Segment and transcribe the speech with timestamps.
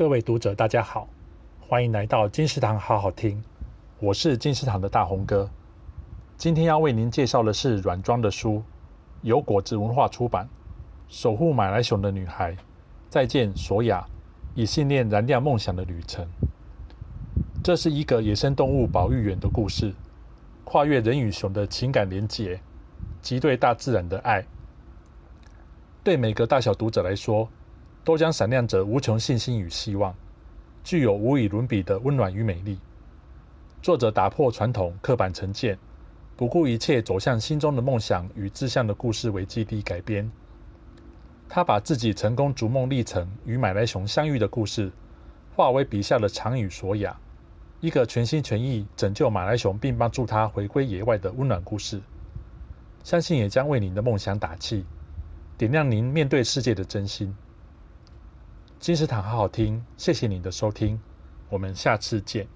[0.00, 1.06] 各位读者，大家好，
[1.60, 3.44] 欢迎来到金石堂好好听，
[3.98, 5.50] 我是金石堂的大红哥。
[6.38, 8.62] 今天要为您介绍的是软装的书，
[9.20, 10.46] 由果子文化出版，
[11.06, 12.54] 《守护马来熊的女孩》，
[13.10, 14.02] 再见索亚，
[14.54, 16.26] 以信念燃亮梦想的旅程。
[17.62, 19.92] 这是一个野生动物保育员的故事，
[20.64, 22.58] 跨越人与熊的情感连结
[23.20, 24.46] 及对大自然的爱，
[26.02, 27.46] 对每个大小读者来说，
[28.04, 30.14] 都将闪亮着无穷信心与希望，
[30.82, 32.78] 具有无与伦比的温暖与美丽。
[33.82, 35.78] 作者打破传统刻板成见，
[36.36, 40.30] 不顾一切走向心中的梦想与志向的故事为基地改编。
[41.48, 44.92] 他把自己成功逐梦历程与马来熊相遇的故事，
[45.56, 47.18] 化为笔下的长与索亚，
[47.80, 52.00] 一个全心全意拯救马来熊并帮助他回归野外的温暖故事。
[53.02, 54.84] 相信也将为您的梦想打气，
[55.58, 57.34] 点亮您面对世界的真心。
[58.80, 60.98] 金石堂好好听，谢谢你的收听，
[61.50, 62.48] 我们下次见。